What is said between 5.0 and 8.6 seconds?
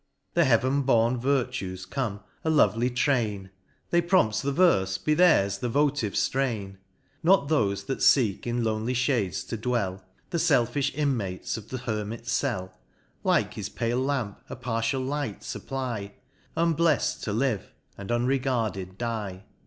be theirs the votive ftrain. —Not thofe that feek